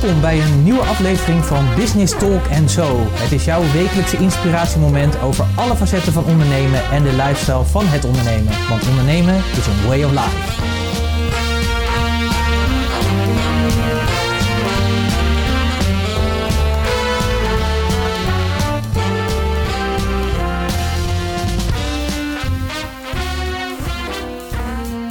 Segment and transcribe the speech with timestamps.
[0.00, 3.06] Welkom bij een nieuwe aflevering van Business Talk Zo.
[3.10, 8.04] Het is jouw wekelijkse inspiratiemoment over alle facetten van ondernemen en de lifestyle van het
[8.04, 8.52] ondernemen.
[8.68, 10.58] Want ondernemen is een way of life.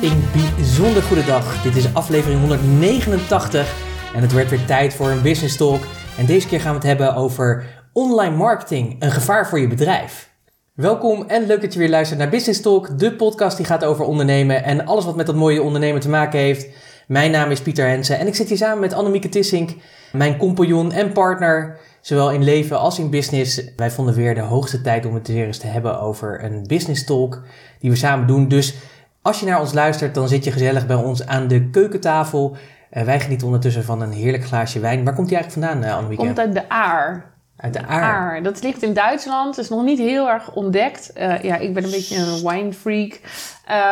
[0.01, 0.23] Een
[0.55, 1.61] bijzonder goede dag.
[1.61, 5.81] Dit is aflevering 189 en het werd weer tijd voor een business talk.
[6.17, 10.29] En deze keer gaan we het hebben over online marketing, een gevaar voor je bedrijf.
[10.73, 14.05] Welkom en leuk dat je weer luistert naar Business Talk, de podcast die gaat over
[14.05, 16.67] ondernemen en alles wat met dat mooie ondernemen te maken heeft.
[17.07, 19.75] Mijn naam is Pieter Hensen en ik zit hier samen met Annemieke Tissink,
[20.11, 23.61] mijn compagnon en partner, zowel in leven als in business.
[23.75, 27.05] Wij vonden weer de hoogste tijd om het weer eens te hebben over een business
[27.05, 27.41] talk
[27.79, 28.47] die we samen doen.
[28.47, 28.75] Dus
[29.21, 32.57] als je naar ons luistert, dan zit je gezellig bij ons aan de keukentafel.
[32.93, 35.03] Uh, wij genieten ondertussen van een heerlijk glaasje wijn.
[35.03, 36.25] Waar komt die eigenlijk vandaan, uh, Annemieke?
[36.25, 37.31] Komt uit de Aar.
[37.57, 38.03] Uit de Aar.
[38.03, 38.43] Aar.
[38.43, 39.57] Dat ligt in Duitsland.
[39.57, 41.11] is nog niet heel erg ontdekt.
[41.17, 43.19] Uh, ja, ik ben een beetje een wine freak.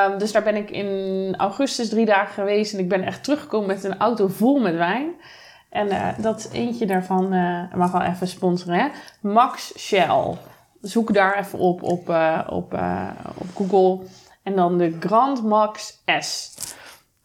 [0.10, 2.74] Um, dus daar ben ik in augustus drie dagen geweest.
[2.74, 5.10] En ik ben echt teruggekomen met een auto vol met wijn.
[5.70, 7.30] En dat eentje daarvan,
[7.76, 8.88] mag wel even sponsoren, hè?
[9.22, 10.38] Max Shell.
[10.82, 12.10] Zoek daar even op op,
[12.48, 12.80] op,
[13.38, 14.06] op Google.
[14.44, 16.56] En dan de Grand Max S.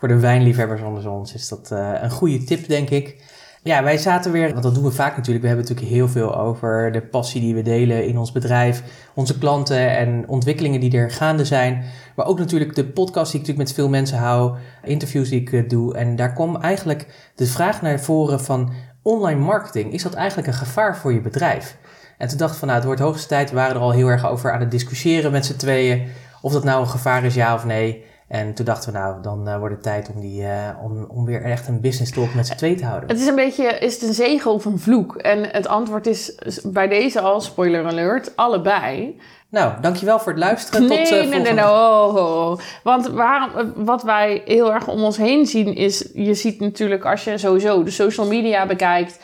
[0.03, 3.17] Voor de wijnliefhebbers onder ons is dat uh, een goede tip, denk ik.
[3.62, 5.41] Ja, wij zaten weer, want dat doen we vaak natuurlijk.
[5.41, 8.83] We hebben natuurlijk heel veel over de passie die we delen in ons bedrijf,
[9.14, 11.84] onze klanten en ontwikkelingen die er gaande zijn.
[12.17, 15.53] Maar ook natuurlijk de podcast die ik natuurlijk met veel mensen hou, interviews die ik
[15.53, 15.95] uh, doe.
[15.95, 19.92] En daar kwam eigenlijk de vraag naar voren van online marketing.
[19.92, 21.77] Is dat eigenlijk een gevaar voor je bedrijf?
[22.19, 23.50] En toen dacht ik van nou, het wordt hoogste tijd.
[23.50, 26.08] We waren er al heel erg over aan het discussiëren met z'n tweeën.
[26.41, 28.11] Of dat nou een gevaar is, ja of nee.
[28.33, 31.25] En toen dachten we, nou, dan uh, wordt het tijd om, die, uh, om, om
[31.25, 33.08] weer echt een business talk met z'n twee te houden.
[33.08, 35.17] Het is een beetje, is het een zegen of een vloek?
[35.17, 36.34] En het antwoord is
[36.64, 39.20] bij deze al, spoiler alert, allebei.
[39.48, 40.89] Nou, dankjewel voor het luisteren.
[40.89, 42.58] Nee, Tot, uh, nee, nee, nee, oh, oh.
[42.83, 47.24] Want waarom, wat wij heel erg om ons heen zien is, je ziet natuurlijk als
[47.24, 49.18] je sowieso de social media bekijkt,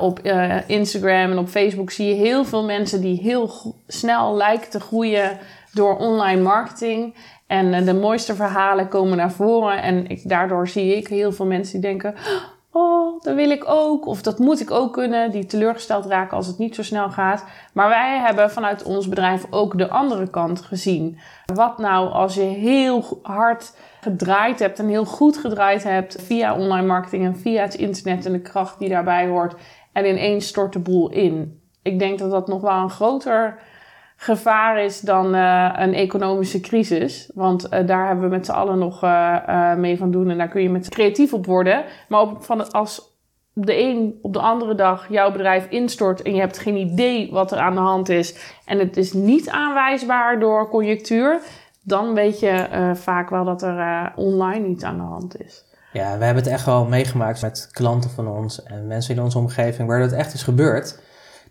[0.00, 0.20] op
[0.66, 5.38] Instagram en op Facebook zie je heel veel mensen die heel snel lijken te groeien
[5.72, 7.14] door online marketing.
[7.50, 9.82] En eh, de mooiste verhalen komen naar voren.
[9.82, 12.14] En daardoor zie ik heel veel mensen die denken:
[12.72, 14.06] Oh, dat wil ik ook.
[14.06, 15.30] Of dat moet ik ook kunnen.
[15.30, 17.44] Die teleurgesteld raken als het niet zo snel gaat.
[17.72, 21.18] Maar wij hebben vanuit ons bedrijf ook de andere kant gezien.
[21.54, 26.86] Wat nou als je heel hard gedraaid hebt en heel goed gedraaid hebt via online
[26.86, 29.54] marketing en via het internet en de kracht die daarbij hoort.
[29.92, 31.60] En ineens stort de boel in.
[31.82, 33.58] Ik denk dat dat nog wel een groter
[34.22, 37.30] gevaar is dan uh, een economische crisis.
[37.34, 40.30] Want uh, daar hebben we met z'n allen nog uh, mee van doen.
[40.30, 41.84] En daar kun je met creatief op worden.
[42.08, 43.18] Maar op, van als
[43.52, 47.52] de een op de andere dag jouw bedrijf instort en je hebt geen idee wat
[47.52, 48.54] er aan de hand is.
[48.64, 51.40] En het is niet aanwijsbaar door conjunctuur.
[51.82, 55.64] Dan weet je vaak wel dat er online iets aan de hand is.
[55.92, 59.38] Ja, we hebben het echt wel meegemaakt met klanten van ons en mensen in onze
[59.38, 61.00] omgeving waar dat echt is gebeurd.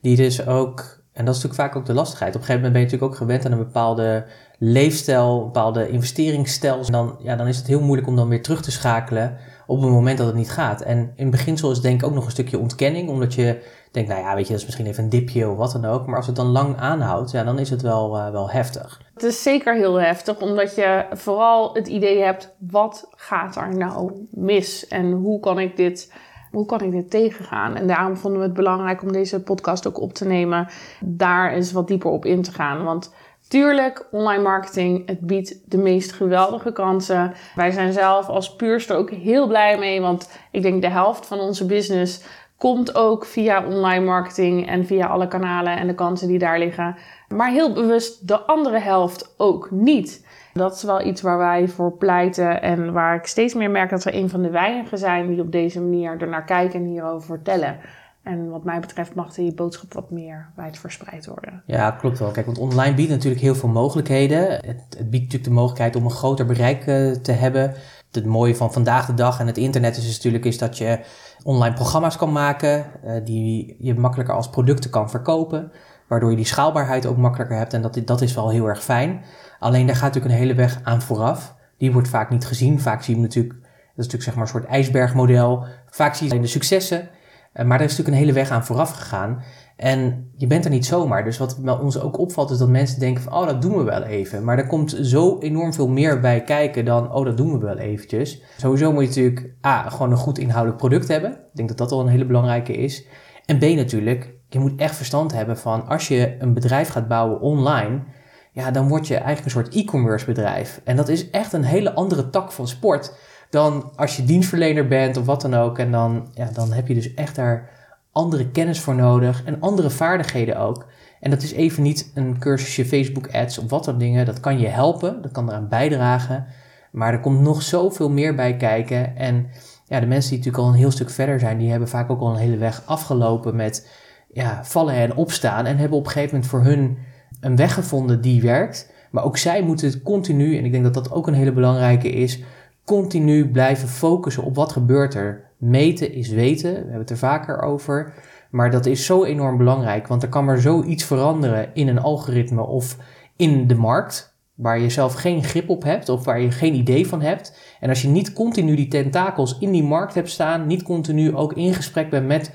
[0.02, 2.36] Die dus ook en dat is natuurlijk vaak ook de lastigheid.
[2.36, 4.26] Op een gegeven moment ben je natuurlijk ook gewend aan een bepaalde
[4.58, 6.80] leefstijl, een bepaalde investeringsstijl.
[6.86, 9.38] En dan, ja, dan is het heel moeilijk om dan weer terug te schakelen
[9.68, 10.82] op het moment dat het niet gaat.
[10.82, 14.22] En in beginsel is denk ik ook nog een stukje ontkenning, omdat je denkt, nou
[14.22, 16.06] ja, weet je, dat is misschien even een dipje of wat dan ook.
[16.06, 19.02] Maar als het dan lang aanhoudt, ja, dan is het wel, uh, wel heftig.
[19.14, 24.28] Het is zeker heel heftig, omdat je vooral het idee hebt, wat gaat er nou
[24.32, 24.88] mis?
[24.88, 26.12] En hoe kan ik dit
[26.52, 27.76] hoe kan ik dit tegengaan?
[27.76, 30.68] En daarom vonden we het belangrijk om deze podcast ook op te nemen.
[31.00, 32.84] Daar eens wat dieper op in te gaan.
[32.84, 33.14] Want
[33.48, 37.34] tuurlijk, online marketing, het biedt de meest geweldige kansen.
[37.56, 40.02] Wij zijn zelf als puurster ook heel blij mee.
[40.02, 42.22] Want ik denk de helft van onze business
[42.60, 46.96] komt ook via online marketing en via alle kanalen en de kansen die daar liggen.
[47.28, 50.26] Maar heel bewust de andere helft ook niet.
[50.54, 54.04] Dat is wel iets waar wij voor pleiten en waar ik steeds meer merk dat
[54.04, 57.78] we een van de weinigen zijn die op deze manier ernaar kijken en hierover vertellen.
[58.24, 61.64] En wat mij betreft mag die boodschap wat meer wijdverspreid worden.
[61.66, 62.32] Ja, klopt wel.
[62.32, 64.52] Kijk, want online biedt natuurlijk heel veel mogelijkheden.
[64.52, 67.74] Het, biedt natuurlijk de mogelijkheid om een groter bereik uh, te hebben.
[68.12, 71.00] Het mooie van vandaag de dag en het internet is natuurlijk is dat je
[71.44, 75.72] online programma's kan maken uh, die je makkelijker als producten kan verkopen.
[76.08, 79.24] Waardoor je die schaalbaarheid ook makkelijker hebt en dat, dat is wel heel erg fijn.
[79.60, 81.56] Alleen daar gaat natuurlijk een hele weg aan vooraf.
[81.78, 82.80] Die wordt vaak niet gezien.
[82.80, 85.66] Vaak zien we natuurlijk, dat is natuurlijk zeg maar een soort ijsbergmodel.
[85.90, 87.10] Vaak zie je alleen de successen.
[87.54, 89.44] Maar daar is natuurlijk een hele weg aan vooraf gegaan.
[89.76, 91.24] En je bent er niet zomaar.
[91.24, 94.04] Dus wat ons ook opvalt is dat mensen denken van, oh, dat doen we wel
[94.04, 94.44] even.
[94.44, 97.78] Maar er komt zo enorm veel meer bij kijken dan, oh, dat doen we wel
[97.78, 98.44] eventjes.
[98.58, 101.32] Sowieso moet je natuurlijk, A, gewoon een goed inhoudelijk product hebben.
[101.32, 103.06] Ik denk dat dat al een hele belangrijke is.
[103.46, 107.42] En B, natuurlijk, je moet echt verstand hebben van, als je een bedrijf gaat bouwen
[107.42, 108.04] online,
[108.52, 110.82] ja, dan word je eigenlijk een soort e-commerce bedrijf.
[110.84, 113.14] En dat is echt een hele andere tak van sport
[113.50, 115.78] dan als je dienstverlener bent of wat dan ook.
[115.78, 117.70] En dan, ja, dan heb je dus echt daar
[118.12, 120.86] andere kennis voor nodig en andere vaardigheden ook.
[121.20, 124.26] En dat is even niet een cursusje Facebook ads of wat dan dingen.
[124.26, 126.46] Dat kan je helpen, dat kan eraan bijdragen.
[126.92, 129.16] Maar er komt nog zoveel meer bij kijken.
[129.16, 129.48] En
[129.86, 132.20] ja, de mensen die natuurlijk al een heel stuk verder zijn, die hebben vaak ook
[132.20, 133.90] al een hele weg afgelopen met
[134.34, 135.66] ja, vallen en opstaan.
[135.66, 136.98] En hebben op een gegeven moment voor hun
[137.40, 138.92] een weg gevonden die werkt.
[139.12, 142.10] Maar ook zij moeten het continu, en ik denk dat dat ook een hele belangrijke
[142.10, 142.44] is,
[142.90, 145.52] continu blijven focussen op wat gebeurt er.
[145.58, 148.14] Meten is weten, we hebben het er vaker over.
[148.52, 152.62] Maar dat is zo enorm belangrijk, want er kan maar zoiets veranderen in een algoritme
[152.62, 152.98] of
[153.36, 157.08] in de markt, waar je zelf geen grip op hebt of waar je geen idee
[157.08, 157.60] van hebt.
[157.80, 161.54] En als je niet continu die tentakels in die markt hebt staan, niet continu ook
[161.54, 162.52] in gesprek bent met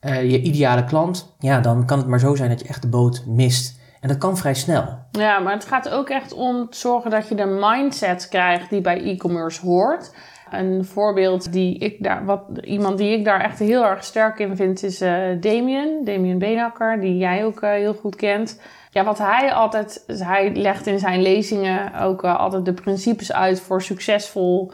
[0.00, 2.88] uh, je ideale klant, ja, dan kan het maar zo zijn dat je echt de
[2.88, 3.80] boot mist.
[4.02, 4.84] En dat kan vrij snel.
[5.10, 9.02] Ja, maar het gaat ook echt om zorgen dat je de mindset krijgt die bij
[9.02, 10.14] e-commerce hoort.
[10.50, 14.56] Een voorbeeld die ik daar, wat, iemand die ik daar echt heel erg sterk in
[14.56, 15.10] vind, is uh,
[15.40, 16.04] Damien.
[16.04, 18.60] Damien Beenakker, die jij ook uh, heel goed kent.
[18.90, 23.60] Ja, wat hij altijd, hij legt in zijn lezingen ook uh, altijd de principes uit
[23.60, 24.72] voor succesvol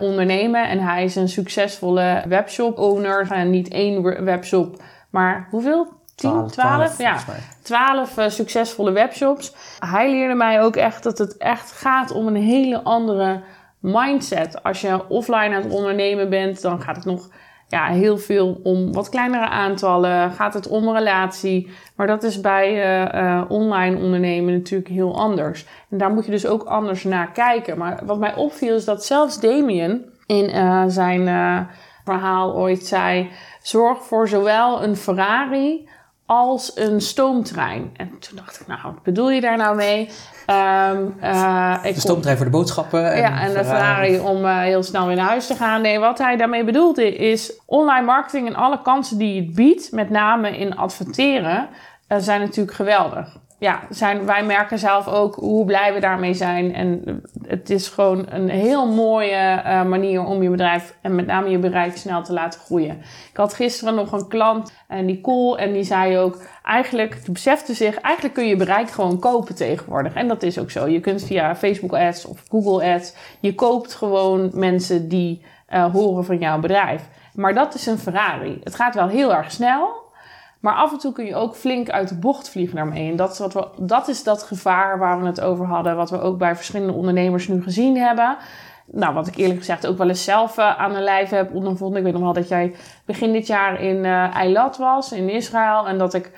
[0.00, 0.68] ondernemen.
[0.68, 3.46] En hij is een succesvolle webshop-owner.
[3.46, 6.02] Niet één webshop, maar hoeveel?
[6.14, 7.18] 10, 12, ja.
[7.62, 9.54] 12 uh, succesvolle webshops.
[9.78, 13.42] Hij leerde mij ook echt dat het echt gaat om een hele andere
[13.80, 14.62] mindset.
[14.62, 17.28] Als je offline aan het ondernemen bent, dan gaat het nog
[17.68, 20.30] ja, heel veel om wat kleinere aantallen.
[20.30, 21.70] Gaat het om relatie.
[21.96, 25.66] Maar dat is bij uh, uh, online ondernemen natuurlijk heel anders.
[25.90, 27.78] En daar moet je dus ook anders naar kijken.
[27.78, 30.50] Maar wat mij opviel is dat zelfs Damien in
[30.90, 31.28] zijn
[32.04, 33.30] verhaal ooit zei:
[33.62, 35.88] zorg voor zowel een Ferrari
[36.26, 37.90] als een stoomtrein.
[37.96, 40.10] En toen dacht ik, nou, wat bedoel je daar nou mee?
[40.50, 43.12] Um, uh, ik de stoomtrein voor de boodschappen.
[43.12, 45.82] En ja, en de Ferrari om uh, heel snel weer naar huis te gaan.
[45.82, 50.10] Nee, wat hij daarmee bedoelde is online marketing en alle kansen die het biedt, met
[50.10, 51.68] name in adverteren,
[52.08, 56.74] uh, zijn natuurlijk geweldig ja, zijn, wij merken zelf ook hoe blij we daarmee zijn.
[56.74, 61.48] En het is gewoon een heel mooie uh, manier om je bedrijf en met name
[61.48, 62.98] je bereik snel te laten groeien.
[63.30, 67.74] Ik had gisteren nog een klant, uh, Nicole, en die zei ook eigenlijk, die besefte
[67.74, 70.14] zich, eigenlijk kun je bereik gewoon kopen tegenwoordig.
[70.14, 70.86] En dat is ook zo.
[70.88, 76.24] Je kunt via Facebook ads of Google ads, je koopt gewoon mensen die uh, horen
[76.24, 77.08] van jouw bedrijf.
[77.34, 78.60] Maar dat is een Ferrari.
[78.64, 80.03] Het gaat wel heel erg snel.
[80.64, 83.10] Maar af en toe kun je ook flink uit de bocht vliegen daarmee.
[83.10, 86.20] En dat is, wat dat is dat gevaar waar we het over hadden, wat we
[86.20, 88.36] ook bij verschillende ondernemers nu gezien hebben.
[88.86, 91.98] Nou, wat ik eerlijk gezegd ook wel eens zelf uh, aan de lijf heb ondervonden.
[91.98, 92.74] Ik weet nog wel dat jij
[93.04, 95.86] begin dit jaar in uh, Eilat was, in Israël.
[95.86, 96.30] En dat ik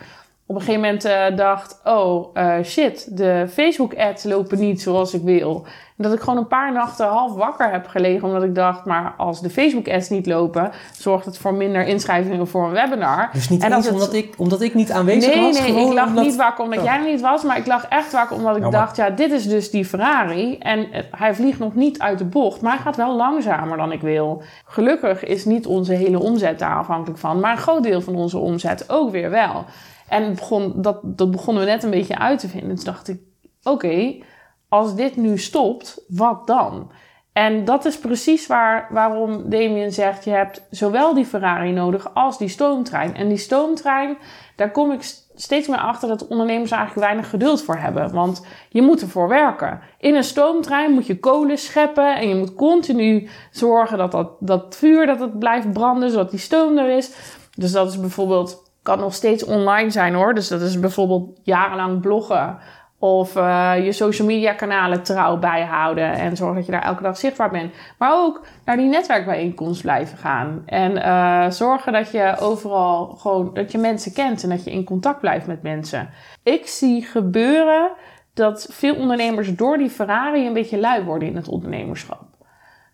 [0.47, 5.67] op een gegeven moment uh, dacht: oh shit, de Facebook-ads lopen niet zoals ik wil
[5.97, 8.29] dat ik gewoon een paar nachten half wakker heb gelegen.
[8.29, 12.49] Omdat ik dacht, maar als de Facebook ads niet lopen, zorgt het voor minder inschrijvingen
[12.49, 13.29] voor een webinar.
[13.33, 15.61] Dus niet en omdat, ik, omdat ik niet aanwezig nee, was?
[15.61, 16.85] Nee, nee, ik lag niet wakker omdat oh.
[16.85, 17.43] jij er niet was.
[17.43, 20.59] Maar ik lag echt wakker omdat ik dacht, ja, dit is dus die Ferrari.
[20.59, 24.01] En hij vliegt nog niet uit de bocht, maar hij gaat wel langzamer dan ik
[24.01, 24.43] wil.
[24.65, 27.41] Gelukkig is niet onze hele omzet daar afhankelijk van.
[27.41, 29.65] Maar een groot deel van onze omzet ook weer wel.
[30.09, 32.75] En begon, dat, dat begonnen we net een beetje uit te vinden.
[32.75, 33.19] Dus dacht ik,
[33.63, 34.15] oké
[34.69, 36.91] als dit nu stopt, wat dan?
[37.37, 42.39] En dat is precies waar, waarom Damien zegt: je hebt zowel die Ferrari nodig als
[42.39, 43.15] die stoomtrein.
[43.15, 44.17] En die stoomtrein,
[44.57, 45.03] daar kom ik
[45.35, 48.13] steeds meer achter dat ondernemers eigenlijk weinig geduld voor hebben.
[48.13, 49.81] Want je moet ervoor werken.
[49.99, 54.77] In een stoomtrein moet je kolen scheppen en je moet continu zorgen dat dat, dat
[54.77, 57.13] vuur dat het blijft branden, zodat die stoom er is.
[57.55, 60.35] Dus dat is bijvoorbeeld, kan nog steeds online zijn hoor.
[60.35, 62.59] Dus dat is bijvoorbeeld jarenlang bloggen
[62.99, 67.17] of uh, je social media kanalen trouw bijhouden en zorgen dat je daar elke dag
[67.17, 67.75] zichtbaar bent.
[67.99, 70.63] Maar ook naar die netwerkbijeenkomst blijven gaan.
[70.67, 74.85] En uh, zorgen dat je overal gewoon, dat je mensen kent en dat je in
[74.85, 76.09] contact blijft met mensen.
[76.43, 77.91] Ik zie gebeuren
[78.35, 82.25] dat veel ondernemers door die Ferrari een beetje lui worden in het ondernemerschap.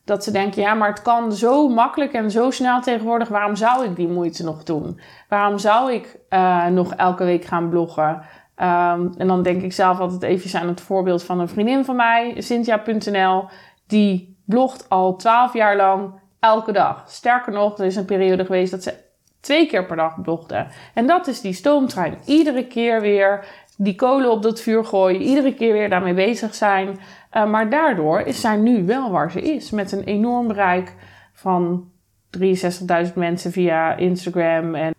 [0.04, 3.28] Dat ze denken, ja, maar het kan zo makkelijk en zo snel tegenwoordig.
[3.28, 5.00] Waarom zou ik die moeite nog doen?
[5.28, 8.22] Waarom zou ik uh, nog elke week gaan bloggen?
[8.62, 11.96] Um, en dan denk ik zelf altijd even aan het voorbeeld van een vriendin van
[11.96, 13.44] mij, Cynthia.nl.
[13.86, 17.04] Die blogt al twaalf jaar lang elke dag.
[17.06, 18.94] Sterker nog, er is een periode geweest dat ze
[19.40, 20.66] twee keer per dag blogde.
[20.94, 22.18] En dat is die stoomtrein.
[22.26, 26.98] Iedere keer weer die kolen op dat vuur gooien, iedere keer weer daarmee bezig zijn.
[27.32, 29.70] Uh, maar daardoor is zij nu wel waar ze is.
[29.70, 30.94] Met een enorm bereik
[31.32, 31.90] van
[32.38, 34.94] 63.000 mensen via Instagram en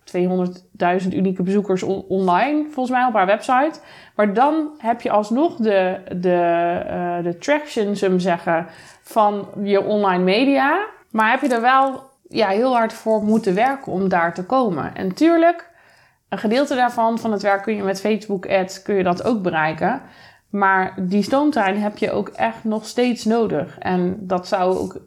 [1.02, 3.80] 200.000 unieke bezoekers online, volgens mij op haar website.
[4.14, 8.66] Maar dan heb je alsnog de, de, uh, de traction, zullen we zeggen,
[9.02, 10.86] van je online media.
[11.10, 14.94] Maar heb je er wel ja, heel hard voor moeten werken om daar te komen.
[14.94, 15.70] En tuurlijk,
[16.28, 19.42] een gedeelte daarvan, van het werk kun je met Facebook ads, kun je dat ook
[19.42, 20.02] bereiken.
[20.50, 23.78] Maar die stoomtrein heb je ook echt nog steeds nodig.
[23.78, 25.00] En dat zou ook,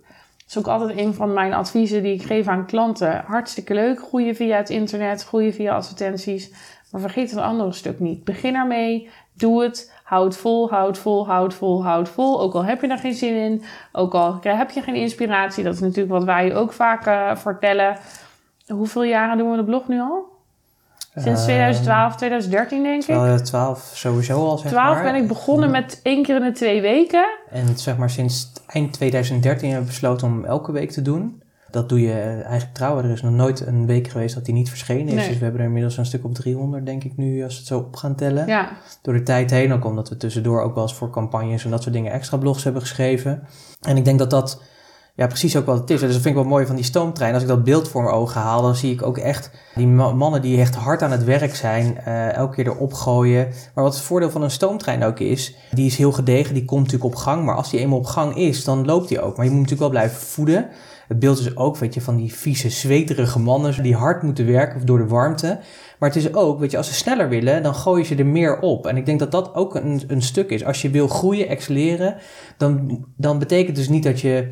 [0.48, 3.24] is ook altijd een van mijn adviezen die ik geef aan klanten.
[3.26, 6.52] Hartstikke leuk, groeien via het internet, groeien via advertenties.
[6.92, 8.24] Maar vergeet het andere stuk niet.
[8.24, 12.42] Begin ermee, doe het, houd vol, houd vol, houd vol, houd vol.
[12.42, 15.64] Ook al heb je er geen zin in, ook al heb je geen inspiratie.
[15.64, 17.98] Dat is natuurlijk wat wij ook vaak uh, vertellen.
[18.68, 20.37] Hoeveel jaren doen we de blog nu al?
[21.22, 23.06] Sinds 2012, 2013 denk ik.
[23.06, 27.26] 2012 sowieso al, zeg 12 ben ik begonnen met één keer in de twee weken.
[27.50, 31.42] En zeg maar sinds eind 2013 hebben we besloten om elke week te doen.
[31.72, 32.98] Dat doe je eigenlijk trouw.
[32.98, 35.14] Er is nog nooit een week geweest dat die niet verschenen is.
[35.14, 35.28] Nee.
[35.28, 37.68] Dus we hebben er inmiddels een stuk op 300, denk ik nu, als we het
[37.68, 38.48] zo op gaan tellen.
[38.48, 38.70] Ja.
[39.02, 41.82] Door de tijd heen, ook omdat we tussendoor ook wel eens voor campagnes en dat
[41.84, 43.44] soort dingen extra blogs hebben geschreven.
[43.82, 44.62] En ik denk dat dat
[45.18, 46.00] ja, precies ook wat het is.
[46.00, 47.34] Dus dat vind ik wel mooi van die stoomtrein.
[47.34, 50.42] Als ik dat beeld voor mijn ogen haal, dan zie ik ook echt die mannen
[50.42, 53.48] die echt hard aan het werk zijn, uh, elke keer erop gooien.
[53.74, 56.84] Maar wat het voordeel van een stoomtrein ook is, die is heel gedegen, die komt
[56.84, 57.46] natuurlijk op gang.
[57.46, 59.38] Maar als die eenmaal op gang is, dan loopt die ook.
[59.38, 60.68] Maar je moet natuurlijk wel blijven voeden.
[61.08, 64.86] Het beeld is ook, weet je, van die vieze, zweterige mannen die hard moeten werken
[64.86, 65.60] door de warmte.
[66.00, 68.60] Maar het is ook, weet je, als ze sneller willen, dan gooien ze er meer
[68.60, 68.88] op.
[68.88, 70.66] En ik denk dat dat ook een, een stuk is.
[70.66, 72.16] Als je wil groeien, excelleren,
[72.58, 74.48] dan, dan betekent dus niet dat je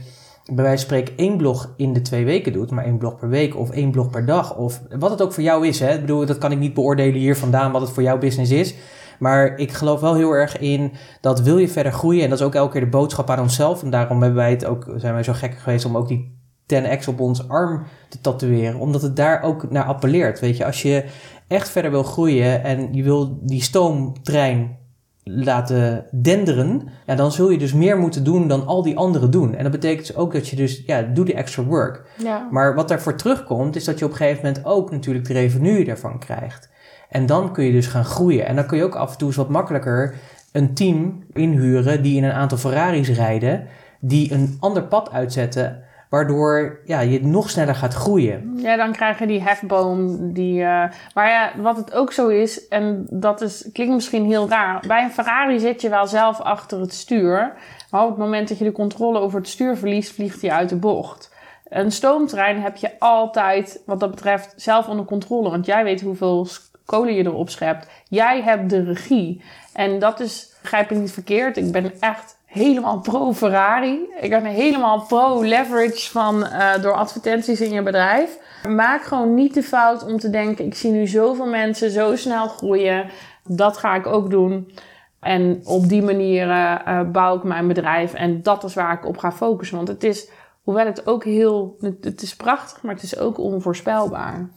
[0.54, 3.30] bij wijze van spreken één blog in de twee weken doet, maar één blog per
[3.30, 4.56] week of één blog per dag.
[4.56, 5.80] Of wat het ook voor jou is.
[5.80, 5.94] Hè?
[5.94, 8.76] Ik bedoel, dat kan ik niet beoordelen hier vandaan wat het voor jouw business is.
[9.20, 12.24] Maar ik geloof wel heel erg in dat wil je verder groeien.
[12.24, 13.84] En dat is ook elke keer de boodschap aan onszelf.
[13.84, 16.40] En daarom hebben wij het ook, zijn wij zo gek geweest om ook die
[16.74, 18.80] 10x op ons arm te tatoeëren.
[18.80, 20.40] Omdat het daar ook naar appelleert.
[20.40, 21.06] Weet je, als je
[21.48, 24.78] echt verder wil groeien en je wil die stoomtrein
[25.28, 29.56] laten denderen, ja, dan zul je dus meer moeten doen dan al die anderen doen.
[29.56, 32.06] En dat betekent dus ook dat je dus, ja, doe die extra work.
[32.18, 32.48] Ja.
[32.52, 35.86] Maar wat daarvoor terugkomt, is dat je op een gegeven moment ook natuurlijk de revenue
[35.86, 36.70] ervan krijgt.
[37.10, 38.46] En dan kun je dus gaan groeien.
[38.46, 40.16] En dan kun je ook af en toe eens wat makkelijker
[40.52, 43.68] een team inhuren die in een aantal Ferraris rijden,
[44.00, 48.54] die een ander pad uitzetten waardoor ja, je nog sneller gaat groeien.
[48.58, 50.34] Ja, dan krijg je die hefboom.
[50.34, 50.84] Die, uh...
[51.14, 54.84] Maar ja, wat het ook zo is, en dat is, klinkt misschien heel raar.
[54.88, 57.54] Bij een Ferrari zit je wel zelf achter het stuur.
[57.92, 60.70] Maar op het moment dat je de controle over het stuur verliest, vliegt hij uit
[60.70, 61.34] de bocht.
[61.66, 65.50] Een stoomtrein heb je altijd, wat dat betreft, zelf onder controle.
[65.50, 66.48] Want jij weet hoeveel
[66.86, 67.88] kolen je erop schept.
[68.10, 69.44] Jij hebt de regie.
[69.74, 74.10] En dat is, begrijp ik niet verkeerd, ik ben echt helemaal pro Ferrari.
[74.20, 78.38] Ik ben helemaal pro leverage van uh, door advertenties in je bedrijf.
[78.68, 82.48] Maak gewoon niet de fout om te denken: ik zie nu zoveel mensen zo snel
[82.48, 83.10] groeien.
[83.44, 84.72] Dat ga ik ook doen.
[85.20, 88.14] En op die manier uh, bouw ik mijn bedrijf.
[88.14, 89.78] En dat is waar ik op ga focussen.
[89.78, 90.30] Want het is,
[90.64, 91.78] hoewel het ook heel.
[92.02, 94.50] Het is prachtig, maar het is ook onvoorspelbaar.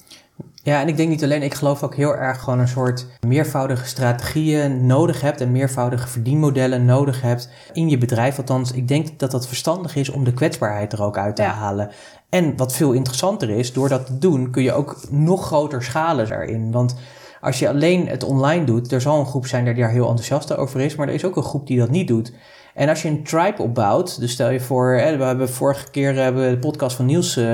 [0.68, 3.86] Ja, en ik denk niet alleen, ik geloof ook heel erg gewoon een soort meervoudige
[3.86, 8.38] strategieën nodig hebt en meervoudige verdienmodellen nodig hebt in je bedrijf.
[8.38, 11.90] Althans, ik denk dat dat verstandig is om de kwetsbaarheid er ook uit te halen.
[12.28, 16.28] En wat veel interessanter is, door dat te doen kun je ook nog groter schalen
[16.28, 16.70] daarin.
[16.72, 16.94] Want
[17.40, 20.56] als je alleen het online doet, er zal een groep zijn die daar heel enthousiast
[20.56, 22.32] over is, maar er is ook een groep die dat niet doet.
[22.78, 26.14] En als je een tribe opbouwt, dus stel je voor, hè, we hebben vorige keer
[26.14, 27.46] hebben de podcast van Niels uh,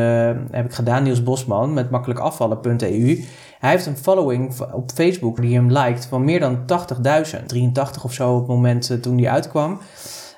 [0.51, 3.25] heb ik gedaan, Niels Bosman, met makkelijkafvallen.eu.
[3.59, 6.59] Hij heeft een following op Facebook die hem liked van meer dan
[7.37, 9.81] 80.000, 83 of zo op het moment uh, toen die uitkwam.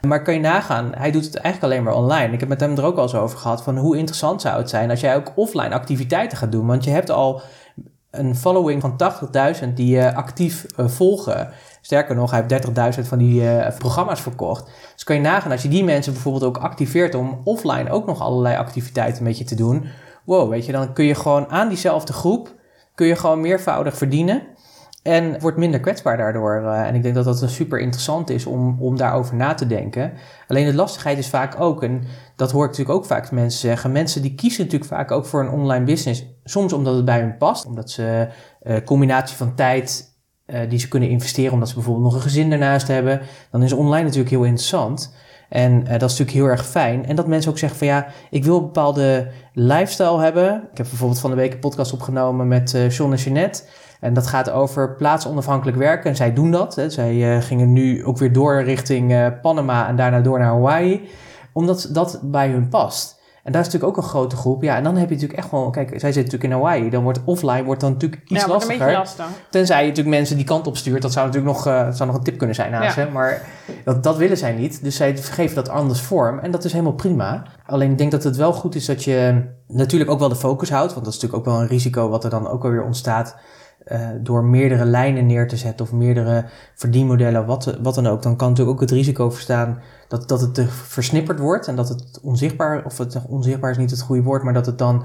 [0.01, 2.33] Maar kan je nagaan, hij doet het eigenlijk alleen maar online.
[2.33, 4.71] Ik heb met hem er ook al eens over gehad van hoe interessant zou het
[4.71, 6.67] zijn als jij ook offline activiteiten gaat doen.
[6.67, 7.41] Want je hebt al
[8.11, 9.01] een following van
[9.63, 11.51] 80.000 die je actief volgen.
[11.87, 14.71] Sterker nog, hij heeft 30.000 van die uh, programma's verkocht.
[14.95, 18.21] Dus kan je nagaan, als je die mensen bijvoorbeeld ook activeert om offline ook nog
[18.21, 19.85] allerlei activiteiten met je te doen.
[20.25, 22.55] Wow, weet je, dan kun je gewoon aan diezelfde groep,
[22.95, 24.43] kun je gewoon meervoudig verdienen.
[25.03, 26.61] En wordt minder kwetsbaar daardoor.
[26.63, 30.13] Uh, en ik denk dat dat super interessant is om, om daarover na te denken.
[30.49, 32.03] Alleen de lastigheid is vaak ook, en
[32.37, 33.93] dat hoor ik natuurlijk ook vaak mensen zeggen.
[33.93, 36.27] Mensen die kiezen natuurlijk vaak ook voor een online business.
[36.45, 37.67] Soms omdat het bij hun past.
[37.67, 38.29] Omdat ze
[38.63, 40.15] uh, combinatie van tijd
[40.47, 43.73] uh, die ze kunnen investeren omdat ze bijvoorbeeld nog een gezin daarnaast hebben, dan is
[43.73, 45.15] online natuurlijk heel interessant.
[45.49, 47.07] En uh, dat is natuurlijk heel erg fijn.
[47.07, 50.55] En dat mensen ook zeggen van ja, ik wil een bepaalde lifestyle hebben.
[50.71, 53.63] Ik heb bijvoorbeeld van de week een podcast opgenomen met uh, en Jeanette.
[54.01, 56.11] En dat gaat over plaatsonafhankelijk werken.
[56.11, 56.75] En zij doen dat.
[56.75, 56.91] Hè.
[56.91, 61.09] Zij gingen nu ook weer door richting Panama en daarna door naar Hawaii.
[61.53, 63.16] Omdat dat bij hun past.
[63.47, 64.63] En daar is natuurlijk ook een grote groep.
[64.63, 65.71] Ja, en dan heb je natuurlijk echt wel...
[65.71, 66.91] Kijk, zij zitten natuurlijk in Hawaii.
[66.91, 68.73] Dan wordt offline wordt dan natuurlijk iets ja, lastiger.
[68.73, 69.27] Een beetje lastig.
[69.51, 71.03] Tenzij je natuurlijk mensen die kant op stuurt.
[71.03, 73.09] Dat zou natuurlijk nog, uh, zou nog een tip kunnen zijn naast ja.
[73.13, 73.43] Maar
[73.85, 74.83] dat, dat willen zij niet.
[74.83, 76.39] Dus zij geven dat anders vorm.
[76.39, 77.43] En dat is helemaal prima.
[77.67, 80.71] Alleen ik denk dat het wel goed is dat je natuurlijk ook wel de focus
[80.71, 80.93] houdt.
[80.93, 83.37] Want dat is natuurlijk ook wel een risico wat er dan ook alweer ontstaat
[83.93, 88.37] uh, door meerdere lijnen neer te zetten of meerdere verdienmodellen, wat, wat dan ook, dan
[88.37, 89.79] kan natuurlijk ook het risico verstaan
[90.09, 93.91] dat, dat het te versnipperd wordt en dat het onzichtbaar, of het onzichtbaar is niet
[93.91, 95.05] het goede woord, maar dat het dan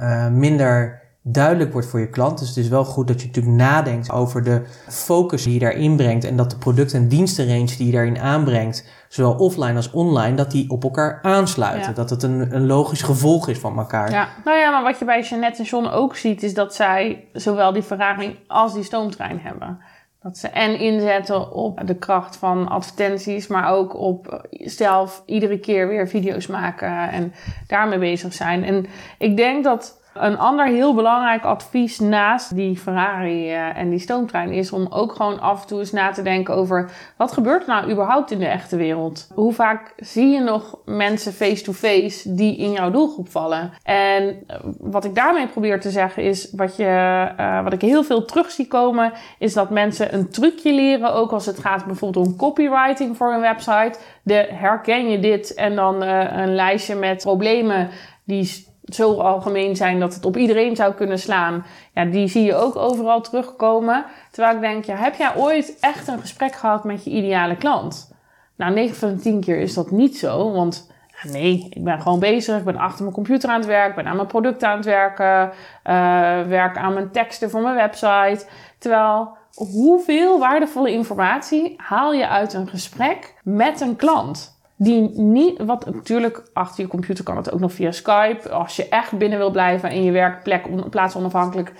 [0.00, 2.38] uh, minder duidelijk wordt voor je klant.
[2.38, 5.96] Dus het is wel goed dat je natuurlijk nadenkt over de focus die je daarin
[5.96, 10.36] brengt en dat de producten en dienstenrange die je daarin aanbrengt, zowel offline als online,
[10.36, 11.88] dat die op elkaar aansluiten.
[11.88, 11.94] Ja.
[11.94, 14.10] Dat het een, een logisch gevolg is van elkaar.
[14.10, 17.24] Ja, nou ja, maar wat je bij Jeannette en John ook ziet, is dat zij
[17.32, 19.78] zowel die verraging als die stoomtrein hebben.
[20.22, 25.88] Dat ze en inzetten op de kracht van advertenties, maar ook op zelf iedere keer
[25.88, 27.32] weer video's maken en
[27.66, 28.64] daarmee bezig zijn.
[28.64, 28.86] En
[29.18, 34.52] ik denk dat een ander heel belangrijk advies naast die Ferrari uh, en die stoomtrein
[34.52, 37.90] is om ook gewoon af en toe eens na te denken over wat gebeurt nou
[37.90, 39.30] überhaupt in de echte wereld?
[39.34, 43.72] Hoe vaak zie je nog mensen face-to-face -face die in jouw doelgroep vallen?
[43.82, 44.46] En
[44.78, 48.50] wat ik daarmee probeer te zeggen is, wat, je, uh, wat ik heel veel terug
[48.50, 53.16] zie komen, is dat mensen een trucje leren, ook als het gaat bijvoorbeeld om copywriting
[53.16, 53.98] voor een website.
[54.22, 57.88] De herken je dit en dan een lijstje met problemen
[58.24, 61.64] die zo algemeen zijn dat het op iedereen zou kunnen slaan.
[61.94, 64.04] Ja, die zie je ook overal terugkomen.
[64.30, 68.14] Terwijl ik denk, ja, heb jij ooit echt een gesprek gehad met je ideale klant?
[68.56, 70.90] Nou, 9 van de 10 keer is dat niet zo, want
[71.22, 72.58] nee, ik ben gewoon bezig.
[72.58, 75.52] Ik ben achter mijn computer aan het werk, ben aan mijn producten aan het werken,
[75.84, 78.46] uh, werk aan mijn teksten voor mijn website.
[78.78, 84.55] Terwijl, hoeveel waardevolle informatie haal je uit een gesprek met een klant?
[84.78, 88.50] Die niet, wat natuurlijk achter je computer kan het ook nog via Skype.
[88.50, 91.72] Als je echt binnen wil blijven en je werkplek plaatsonafhankelijk.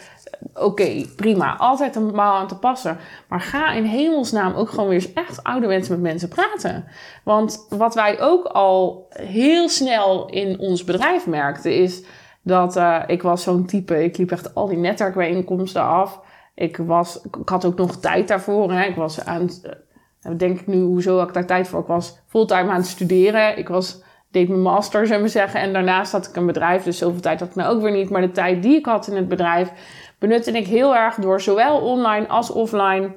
[0.55, 1.57] Oké, okay, prima.
[1.57, 2.99] Altijd een maal aan te passen.
[3.29, 6.85] Maar ga in hemelsnaam ook gewoon weer eens echt ouderwets met mensen praten.
[7.25, 12.05] Want wat wij ook al heel snel in ons bedrijf merkten is
[12.43, 14.05] dat uh, ik was zo'n type.
[14.05, 16.21] Ik liep echt al die netwerkbijeenkomsten af.
[16.55, 18.73] Ik, was, ik had ook nog tijd daarvoor.
[18.73, 18.85] Hè.
[18.85, 19.49] Ik was aan
[20.37, 21.81] denk ik nu, hoezo ik daar tijd voor?
[21.81, 23.59] Ik was fulltime aan het studeren.
[23.59, 25.61] Ik was, deed mijn master, zou ik zeggen.
[25.61, 28.11] En daarnaast had ik een bedrijf, dus zoveel tijd had ik nou ook weer niet.
[28.11, 29.71] Maar de tijd die ik had in het bedrijf,
[30.19, 33.15] benutte ik heel erg door zowel online als offline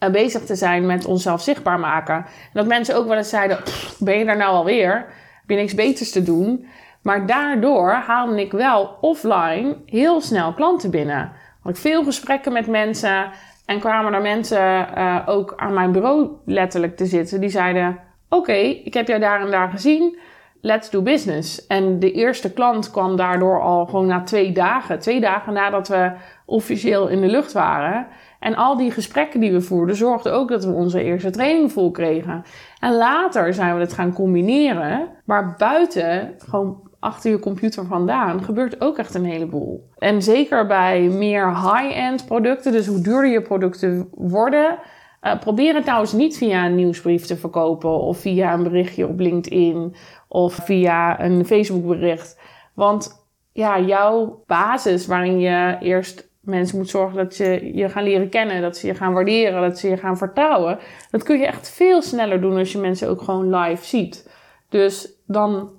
[0.00, 2.16] uh, bezig te zijn met onszelf zichtbaar maken.
[2.16, 3.58] En dat mensen ook wel eens zeiden,
[3.98, 4.92] ben je daar nou alweer?
[5.40, 6.66] Heb je niks beters te doen?
[7.02, 11.32] Maar daardoor haalde ik wel offline heel snel klanten binnen.
[11.62, 13.30] Had ik veel gesprekken met mensen.
[13.68, 17.40] En kwamen er mensen uh, ook aan mijn bureau letterlijk te zitten.
[17.40, 20.18] Die zeiden: Oké, ik heb jou daar en daar gezien.
[20.60, 21.66] Let's do business.
[21.66, 24.98] En de eerste klant kwam daardoor al gewoon na twee dagen.
[24.98, 26.12] Twee dagen nadat we
[26.46, 28.06] officieel in de lucht waren.
[28.40, 31.90] En al die gesprekken die we voerden zorgden ook dat we onze eerste training vol
[31.90, 32.42] kregen.
[32.80, 35.08] En later zijn we het gaan combineren.
[35.24, 39.88] Maar buiten gewoon achter je computer vandaan gebeurt ook echt een heleboel.
[39.98, 44.78] En zeker bij meer high-end producten, dus hoe duurder je producten worden,
[45.22, 49.18] uh, probeer het trouwens niet via een nieuwsbrief te verkopen of via een berichtje op
[49.18, 49.94] LinkedIn
[50.28, 52.40] of via een Facebook bericht.
[52.74, 58.28] Want ja, jouw basis waarin je eerst mensen moet zorgen dat ze je gaan leren
[58.28, 60.78] kennen, dat ze je gaan waarderen, dat ze je gaan vertrouwen.
[61.10, 64.30] Dat kun je echt veel sneller doen als je mensen ook gewoon live ziet.
[64.68, 65.70] Dus dan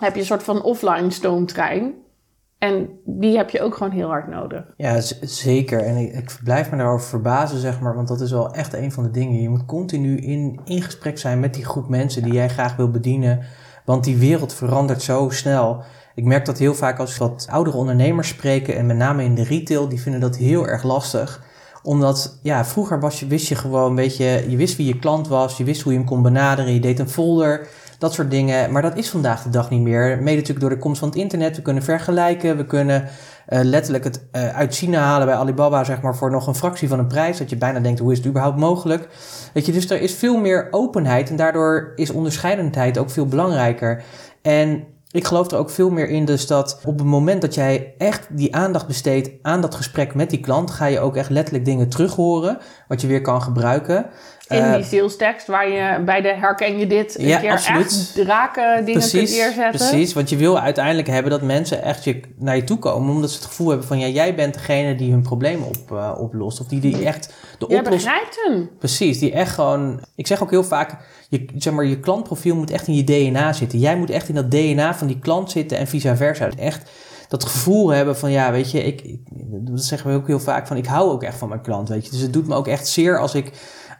[0.00, 1.94] heb je een soort van offline stoomtrein.
[2.58, 4.64] En die heb je ook gewoon heel hard nodig.
[4.76, 5.80] Ja, zeker.
[5.80, 7.94] En ik, ik blijf me daarover verbazen, zeg maar.
[7.94, 9.42] Want dat is wel echt een van de dingen.
[9.42, 12.90] Je moet continu in, in gesprek zijn met die groep mensen die jij graag wil
[12.90, 13.40] bedienen.
[13.84, 15.82] Want die wereld verandert zo snel.
[16.14, 18.76] Ik merk dat heel vaak als wat oudere ondernemers spreken.
[18.76, 21.48] En met name in de retail, die vinden dat heel erg lastig
[21.82, 25.28] omdat, ja, vroeger was je, wist je gewoon, weet je, je wist wie je klant
[25.28, 27.68] was, je wist hoe je hem kon benaderen, je deed een folder
[28.00, 28.72] dat soort dingen.
[28.72, 30.18] Maar dat is vandaag de dag niet meer.
[30.18, 31.56] Mede natuurlijk door de komst van het internet.
[31.56, 32.56] We kunnen vergelijken.
[32.56, 36.46] We kunnen uh, letterlijk het uh, uit China halen bij Alibaba, zeg maar, voor nog
[36.46, 37.38] een fractie van een prijs.
[37.38, 39.08] Dat je bijna denkt, hoe is het überhaupt mogelijk?
[39.52, 44.02] Weet je, dus er is veel meer openheid en daardoor is onderscheidendheid ook veel belangrijker.
[44.42, 47.94] En ik geloof er ook veel meer in, dus dat op het moment dat jij
[47.98, 51.64] echt die aandacht besteedt aan dat gesprek met die klant, ga je ook echt letterlijk
[51.64, 52.58] dingen terughoren,
[52.88, 54.06] wat je weer kan gebruiken.
[54.50, 57.50] In Eh, die sales tekst waar je bij de herken je dit een Ja, keer
[57.52, 58.12] absoluut.
[58.16, 59.70] echt raken dingen kunt neerzetten.
[59.70, 63.30] Precies, want je wil uiteindelijk hebben dat mensen echt je, naar je toe komen, omdat
[63.30, 66.60] ze het gevoel hebben van ja, jij bent degene die hun probleem op, eh, oplost.
[66.60, 67.94] Of die, die echt de oplossing.
[67.94, 68.70] begrijpt hem.
[68.78, 70.00] Precies, die echt gewoon.
[70.14, 70.96] Ik zeg ook heel vaak,
[71.28, 73.78] je, zeg maar, je klantprofiel moet echt in je DNA zitten.
[73.78, 76.48] Jij moet echt in dat DNA van die klant zitten en vice versa.
[76.58, 76.90] Echt
[77.28, 80.66] dat gevoel hebben van ja, weet je, ik, ik- dat zeggen we ook heel vaak
[80.66, 82.10] van ik hou ook echt van mijn klant, weet je.
[82.10, 83.50] Dus het doet me ook echt zeer als ik,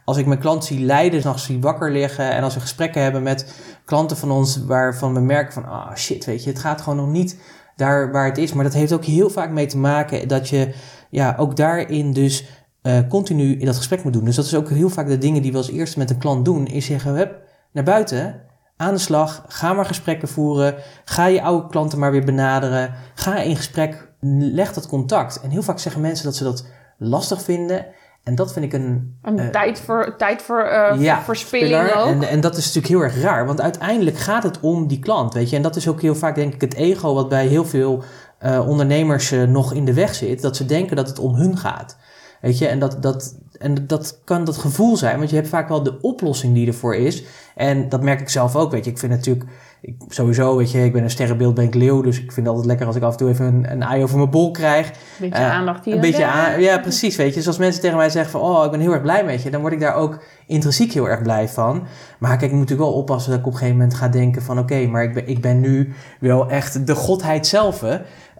[0.05, 3.23] als ik mijn klant zie lijden, s'nachts zie wakker liggen en als we gesprekken hebben
[3.23, 3.53] met
[3.85, 7.07] klanten van ons waarvan we merken van ah shit, weet je, het gaat gewoon nog
[7.07, 7.37] niet
[7.75, 8.53] daar waar het is.
[8.53, 10.73] Maar dat heeft ook heel vaak mee te maken dat je
[11.09, 12.45] ja, ook daarin dus
[12.81, 14.25] eh, continu in dat gesprek moet doen.
[14.25, 16.45] Dus dat is ook heel vaak de dingen die we als eerste met een klant
[16.45, 18.41] doen, is zeggen, hup, naar buiten,
[18.77, 23.37] aan de slag, ga maar gesprekken voeren, ga je oude klanten maar weer benaderen, ga
[23.37, 25.41] in gesprek, leg dat contact.
[25.41, 26.65] En heel vaak zeggen mensen dat ze dat
[26.97, 27.85] lastig vinden.
[28.23, 32.07] En dat vind ik een Een Eh, tijd voor, tijd voor eh, ja, verspilling ook.
[32.07, 35.33] En, en dat is natuurlijk heel erg raar, want uiteindelijk gaat het om die klant,
[35.33, 35.55] weet je.
[35.55, 38.03] En dat is ook heel vaak, denk ik, het ego wat bij heel veel
[38.39, 40.41] eh, ondernemers nog in de weg zit.
[40.41, 41.97] Dat ze denken dat het om hun gaat.
[42.41, 45.69] Weet je, en dat, dat, en dat kan dat gevoel zijn, want je hebt vaak
[45.69, 47.23] wel de oplossing die ervoor is.
[47.55, 48.91] En dat merk ik zelf ook, weet je.
[48.91, 49.49] Ik vind natuurlijk,
[49.81, 52.01] ik, sowieso, weet je, ik ben een sterrenbeeld, ben ik leeuw.
[52.01, 54.03] Dus ik vind het altijd lekker als ik af en toe even een, een ei
[54.03, 54.91] over mijn bol krijg.
[55.19, 57.15] beetje eh, aandacht hier Een en beetje aan, ja, precies.
[57.15, 59.23] Weet je, dus als mensen tegen mij zeggen van, oh, ik ben heel erg blij
[59.23, 61.87] met je, dan word ik daar ook intrinsiek heel erg blij van.
[62.17, 64.41] Maar kijk, ik moet natuurlijk wel oppassen dat ik op een gegeven moment ga denken
[64.41, 67.83] van, oké, maar ik ben, ik ben nu wel echt de godheid zelf,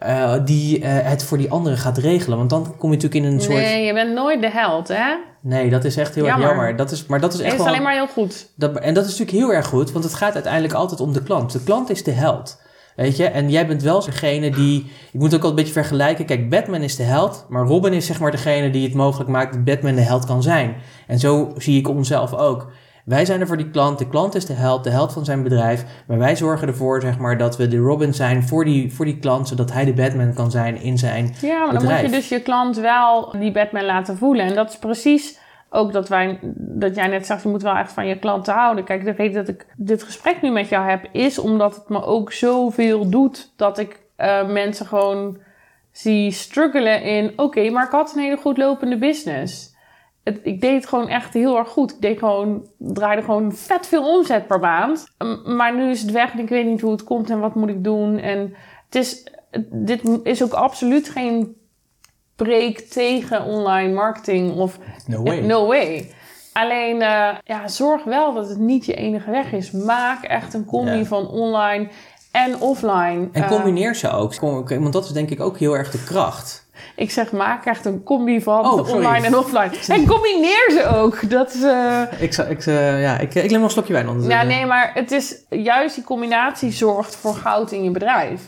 [0.01, 2.37] eh, die eh, het voor die anderen gaat regelen.
[2.37, 5.13] Want dan kom je natuurlijk in een soort, Nee, je bent nooit de held, hè?
[5.41, 6.47] nee, dat is echt heel Jammer.
[6.47, 6.75] erg jammer.
[6.75, 8.47] Dat is, maar dat is Het echt is wel, alleen maar heel goed.
[8.55, 11.23] dat, en dat is natuurlijk heel erg goed, want het gaat uiteindelijk altijd om de
[11.23, 11.51] klant.
[11.51, 12.61] De klant is de held.
[12.95, 14.91] Weet je, en jij bent wel degene die.
[15.11, 16.25] Ik moet ook al een beetje vergelijken.
[16.25, 19.53] Kijk, Batman is de held, maar Robin is zeg maar degene die het mogelijk maakt
[19.53, 20.75] dat Batman de held kan zijn.
[21.07, 22.71] En zo zie ik onszelf ook.
[23.05, 23.97] Wij zijn er voor die klant.
[23.99, 25.85] De klant is de held, de held van zijn bedrijf.
[26.07, 29.19] Maar wij zorgen ervoor zeg maar, dat we de Robin zijn voor die, voor die
[29.19, 31.35] klant, zodat hij de Batman kan zijn in zijn.
[31.41, 32.01] Ja, maar dan bedrijf.
[32.01, 34.45] moet je dus je klant wel die Batman laten voelen.
[34.45, 37.91] En dat is precies ook dat, wij, dat jij net zegt, je moet wel echt
[37.91, 38.83] van je klanten houden.
[38.83, 42.03] Kijk, de reden dat ik dit gesprek nu met jou heb, is omdat het me
[42.03, 45.37] ook zoveel doet dat ik eh, mensen gewoon
[45.91, 49.70] zie struggelen in, oké, maar ik had een hele goed lopende business.
[50.23, 51.91] Het, ik deed het gewoon echt heel erg goed.
[51.91, 55.05] Ik deed gewoon, draaide gewoon vet veel omzet per maand.
[55.45, 57.69] Maar nu is het weg en ik weet niet hoe het komt en wat moet
[57.69, 58.17] ik doen.
[58.17, 58.55] En
[58.85, 59.23] het is,
[59.69, 61.55] dit is ook absoluut geen
[62.35, 65.39] preek tegen online marketing of No way.
[65.39, 66.11] no way.
[66.53, 69.71] Alleen eh, ja, zorg wel dat het niet je enige weg is.
[69.71, 71.89] Maak echt een combi van online
[72.31, 73.29] en offline.
[73.31, 74.39] En Eh, combineer ze ook.
[74.39, 76.60] Want dat is denk ik ook heel erg de kracht.
[76.95, 79.69] Ik zeg maak echt een combi van Oh, online en offline.
[79.99, 81.29] En combineer ze ook.
[81.29, 81.61] Dat is...
[81.63, 84.29] eh, Ik, zou- ik, eh, ja, ik, ik neem nog een slokje wijn onder.
[84.29, 88.41] Ja, nee, maar het is juist die combinatie zorgt voor goud in je bedrijf.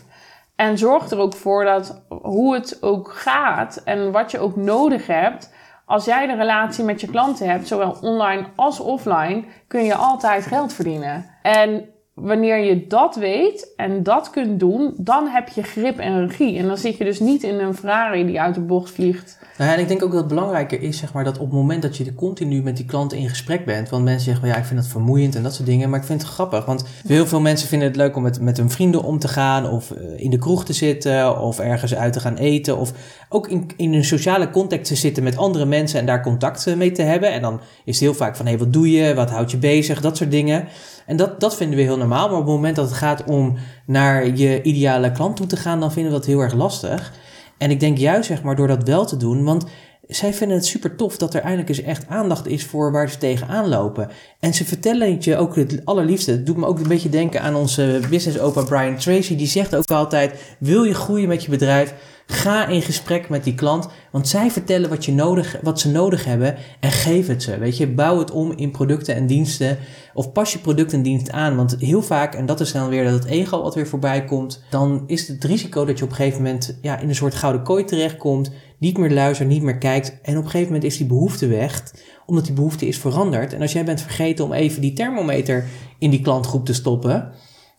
[0.55, 5.07] En zorgt er ook voor dat hoe het ook gaat en wat je ook nodig
[5.07, 5.51] hebt.
[5.85, 10.45] Als jij de relatie met je klanten hebt, zowel online als offline, kun je altijd
[10.45, 11.25] geld verdienen.
[11.41, 16.58] En wanneer je dat weet en dat kunt doen, dan heb je grip en regie.
[16.58, 19.39] En dan zit je dus niet in een Ferrari die uit de bocht vliegt.
[19.58, 21.82] Nou en ik denk ook dat het belangrijker is, zeg maar, dat op het moment
[21.82, 24.80] dat je continu met die klanten in gesprek bent, want mensen zeggen, ja, ik vind
[24.80, 27.67] dat vermoeiend en dat soort dingen, maar ik vind het grappig, want heel veel mensen
[27.67, 30.38] vinden het leuk om met, met hun vrienden om te gaan, of eh, in de
[30.38, 32.93] kroeg te zitten, of ergens uit te gaan eten, of
[33.30, 36.76] ook in, in een sociale context te zitten met andere mensen en daar contact eh,
[36.76, 37.32] mee te hebben.
[37.32, 40.02] En dan is het heel vaak van, hey, wat doe je, wat houdt je bezig,
[40.02, 40.67] dat soort dingen.
[41.05, 43.57] En dat, dat vinden we heel normaal, maar op het moment dat het gaat om
[43.85, 47.13] naar je ideale klant toe te gaan, dan vinden we dat heel erg lastig.
[47.57, 49.65] En ik denk juist, zeg maar, door dat wel te doen, want
[50.07, 53.17] zij vinden het super tof dat er eindelijk eens echt aandacht is voor waar ze
[53.17, 54.09] tegenaan lopen.
[54.39, 56.31] En ze vertellen het je ook het allerliefste.
[56.31, 59.35] Het doet me ook een beetje denken aan onze business opa Brian Tracy.
[59.35, 61.93] Die zegt ook altijd, wil je groeien met je bedrijf?
[62.25, 66.25] Ga in gesprek met die klant, want zij vertellen wat, je nodig, wat ze nodig
[66.25, 67.57] hebben en geef het ze.
[67.57, 69.77] Weet je, bouw het om in producten en diensten
[70.13, 71.55] of pas je product en dienst aan.
[71.55, 74.63] Want heel vaak, en dat is dan weer dat het ego wat weer voorbij komt,
[74.69, 77.63] dan is het risico dat je op een gegeven moment ja, in een soort gouden
[77.63, 78.51] kooi terechtkomt,
[78.83, 81.83] niet meer luistert, niet meer kijkt en op een gegeven moment is die behoefte weg,
[82.25, 83.53] omdat die behoefte is veranderd.
[83.53, 85.65] En als jij bent vergeten om even die thermometer
[85.99, 87.31] in die klantgroep te stoppen,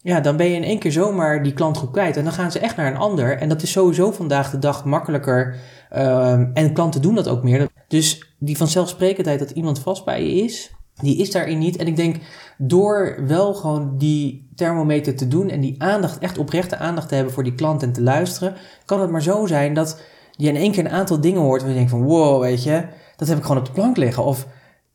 [0.03, 2.17] ja, dan ben je in één keer zomaar die klantgroep kwijt.
[2.17, 3.39] En dan gaan ze echt naar een ander.
[3.39, 5.57] En dat is sowieso vandaag de dag makkelijker.
[5.91, 7.69] Ehm, en klanten doen dat ook meer.
[7.89, 11.77] Dus die vanzelfsprekendheid dat iemand vast bij je is, die is daarin niet.
[11.77, 12.17] En ik denk,
[12.59, 17.33] door wel gewoon die thermometer te doen en die aandacht, echt oprechte aandacht te hebben
[17.33, 20.03] voor die klant en te luisteren, kan het maar zo zijn dat
[20.37, 22.85] je in één keer een aantal dingen hoort waar je denkt van, wow, weet je,
[23.17, 24.25] dat heb ik gewoon op de plank liggen.
[24.25, 24.47] Of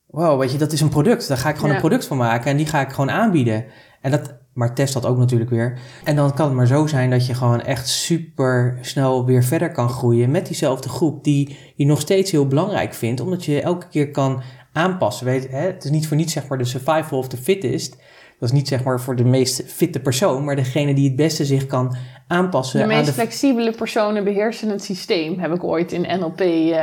[0.05, 1.27] wow, weet je, dat is een product.
[1.27, 1.75] Daar ga ik gewoon Ja.
[1.75, 3.65] een product van maken en die ga ik gewoon aanbieden.
[4.01, 5.79] En dat, maar test dat ook natuurlijk weer.
[6.03, 9.71] En dan kan het maar zo zijn dat je gewoon echt super snel weer verder
[9.71, 13.87] kan groeien met diezelfde groep die je nog steeds heel belangrijk vindt, omdat je elke
[13.87, 14.41] keer kan
[14.73, 15.25] aanpassen.
[15.25, 15.61] Weet, hè?
[15.61, 17.97] Het is niet voor niets zeg maar de survival of the fittest.
[18.39, 21.45] Dat is niet zeg maar voor de meest fitte persoon, maar degene die het beste
[21.45, 21.95] zich kan
[22.27, 26.77] aanpassen De aan meest de flexibele personen beheersen het systeem, heb ik ooit in NLP-termen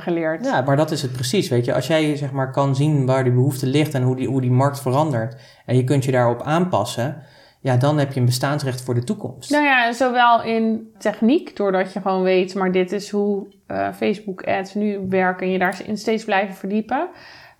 [0.00, 0.44] geleerd.
[0.44, 1.74] Ja, maar dat is het precies, weet je.
[1.74, 4.50] Als jij zeg maar kan zien waar die behoefte ligt en hoe die, hoe die
[4.50, 7.22] markt verandert en je kunt je daarop aanpassen,
[7.60, 9.50] ja, dan heb je een bestaansrecht voor de toekomst.
[9.50, 14.42] Nou ja, zowel in techniek, doordat je gewoon weet, maar dit is hoe eh, Facebook
[14.42, 17.08] ads nu werken en je daarin steeds blijven verdiepen.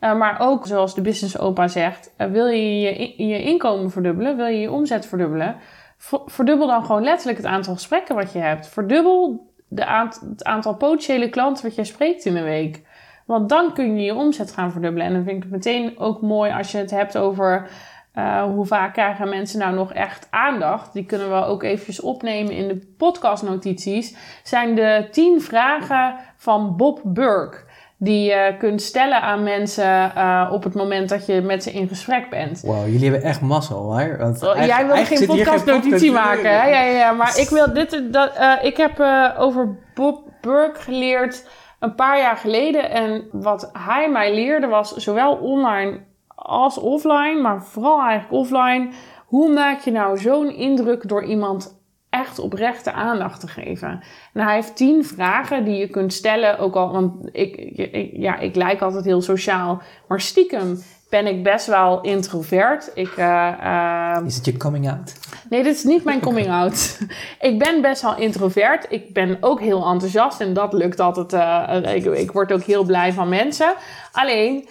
[0.02, 4.36] Eh, maar ook, zoals de business opa zegt, eh, wil je je, je inkomen verdubbelen,
[4.36, 5.56] wil je je omzet verdubbelen,
[5.98, 8.68] ver- verdubbel dan gewoon letterlijk het aantal gesprekken wat je hebt.
[8.68, 9.84] Verdubbel de
[10.28, 12.82] het aantal potentiële klanten wat jij spreekt in een week.
[13.26, 15.06] Want dan kun je je omzet gaan verdubbelen.
[15.06, 17.68] En dan vind ik het meteen ook mooi als je het hebt over
[18.12, 20.92] eh, hoe vaak krijgen mensen nou nog echt aandacht?
[20.92, 24.16] Die kunnen we ook eventjes opnemen in de podcastnotities.
[24.42, 27.70] Zijn de 10 vragen van Bob Burke.
[28.04, 31.88] Die je kunt stellen aan mensen eh, op het moment dat je met ze in
[31.88, 32.60] gesprek bent.
[32.60, 34.16] Wow, jullie hebben echt mazzel, hè?
[34.16, 36.68] Want Oh, Jij eigenlijk geen podcastnotitie podcast- maken, hè?
[36.68, 37.12] Ja, ja, ja.
[37.12, 38.02] Maar ik wil dit...
[38.12, 41.46] Dat, eh, ik heb eh, over Bob Burke geleerd
[41.80, 42.90] een paar jaar geleden.
[42.90, 46.00] En wat hij mij leerde was zowel online
[46.34, 48.88] als offline, maar vooral eigenlijk offline.
[49.26, 51.81] Hoe maak je nou zo'n indruk door iemand
[52.12, 54.02] echt oprechte aandacht te geven?
[54.32, 56.58] En hij heeft tien vragen die je kunt stellen.
[56.58, 59.82] Ook al, want ik, ik, ja, ik lijk altijd heel sociaal.
[60.08, 62.90] Maar stiekem ben ik best wel introvert.
[62.94, 63.12] Ik...
[63.16, 65.14] eh, eh, Is het je coming out?
[65.50, 66.98] Nee, dit is niet mijn coming out.
[67.50, 68.86] ik ben best wel introvert.
[68.88, 71.32] Ik ben ook heel enthousiast en dat lukt altijd.
[71.32, 73.72] eh, ik, ik word ook heel blij van mensen.
[74.12, 74.68] Alleen,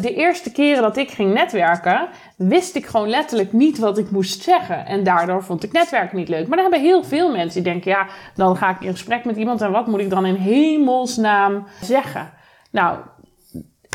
[0.00, 4.42] de eerste keren dat ik ging netwerken, wist ik gewoon letterlijk niet wat ik moest
[4.42, 4.86] zeggen.
[4.86, 6.48] En daardoor vond ik netwerken niet leuk.
[6.48, 9.36] Maar er hebben heel veel mensen die denken, ja, dan ga ik in gesprek met
[9.36, 12.30] iemand en wat moet ik dan in hemelsnaam zeggen?
[12.70, 12.98] Nou,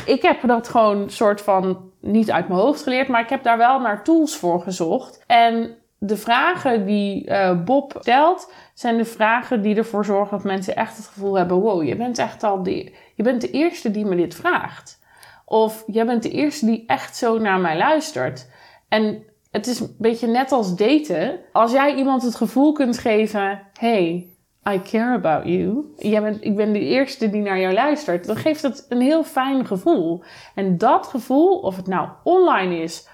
[0.04, 3.58] ik heb dat gewoon soort van niet uit mijn hoofd geleerd, maar ik heb daar
[3.58, 5.24] wel naar tools voor gezocht.
[5.26, 10.76] En de vragen die eh, Bob stelt, zijn de vragen die ervoor zorgen dat mensen
[10.76, 14.04] echt het gevoel hebben: wow, je bent echt al de, je bent de eerste die
[14.04, 15.04] me dit vraagt.
[15.48, 18.48] Of jij bent de eerste die echt zo naar mij luistert.
[18.88, 21.40] En het is een beetje net als daten.
[21.52, 24.36] Als jij iemand het gevoel kunt geven: hey,
[24.70, 25.84] I care about you.
[25.96, 28.26] Jij bent, ik ben de eerste die naar jou luistert.
[28.26, 30.22] Dan geeft het een heel fijn gevoel.
[30.54, 33.08] En dat gevoel, of het nou online is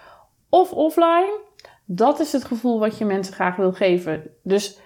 [0.49, 1.41] of offline,
[1.85, 4.31] dat is het gevoel wat je mensen graag wil geven.
[4.43, 4.79] Dus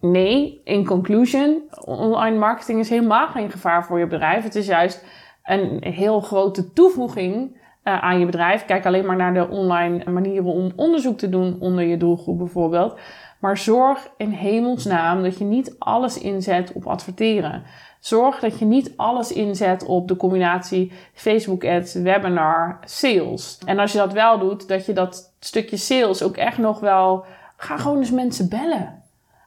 [0.00, 4.44] nee, in conclusion, online marketing is helemaal geen gevaar voor je bedrijf.
[4.44, 5.04] Het is juist
[5.52, 8.64] een heel grote toevoeging eh, aan je bedrijf.
[8.64, 12.98] Kijk alleen maar naar de online manieren om onderzoek te doen onder je doelgroep bijvoorbeeld.
[13.38, 17.62] Maar zorg in hemelsnaam dat je niet alles inzet op adverteren.
[18.00, 23.58] Zorg dat je niet alles inzet op de combinatie Facebook ads, webinar, sales.
[23.64, 27.24] En als je dat wel doet, dat je dat stukje sales ook echt nog wel...
[27.56, 29.02] Ga gewoon eens mensen bellen.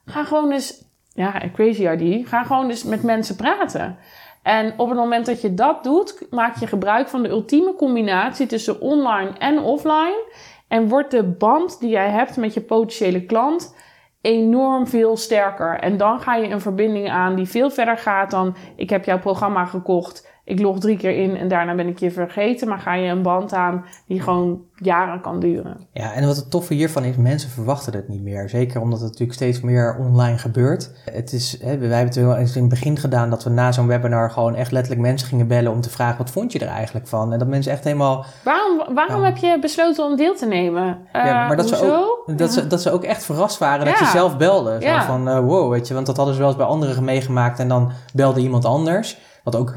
[0.05, 0.83] Ga gewoon eens...
[1.13, 2.25] Ja, crazy idea.
[2.25, 3.97] Ga gewoon eens met mensen praten.
[4.43, 8.47] En op het moment dat je dat doet, maak je gebruik van de ultieme combinatie
[8.47, 10.25] tussen online en offline.
[10.67, 13.75] En wordt de band die jij hebt met je potentiële klant
[14.21, 15.79] enorm veel sterker.
[15.79, 19.19] En dan ga je een verbinding aan die veel verder gaat dan ik heb jouw
[19.19, 20.31] programma gekocht.
[20.45, 22.67] Ik log drie keer in en daarna ben ik je vergeten.
[22.67, 25.87] Maar ga je een band aan die gewoon jaren kan duren.
[25.93, 28.49] Ja, en wat het toffe hiervan is, mensen verwachten het niet meer.
[28.49, 30.91] Zeker omdat het natuurlijk steeds meer online gebeurt.
[31.11, 33.71] Het is, hè, wij hebben het wel eens in het begin gedaan dat we na
[33.71, 36.67] zo'n webinar gewoon echt letterlijk mensen gingen bellen om te vragen wat vond je er
[36.67, 37.33] eigenlijk van.
[37.33, 40.97] En dat mensen echt helemaal, Waarom, waarom heb je besloten om deel te nemen?
[41.13, 42.35] Ja, Eh, maar dat ze hoezo?
[42.35, 44.05] dat, ze, dat ze ook echt verrast waren dat Ja.
[44.05, 44.77] je zelf belde.
[44.81, 45.05] Zo Ja.
[45.05, 47.67] van eh, wow, weet je, want dat hadden ze wel eens bij anderen meegemaakt en
[47.67, 49.17] dan belde iemand anders.
[49.43, 49.73] Wat ook